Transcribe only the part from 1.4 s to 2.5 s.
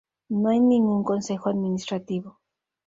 administrativo.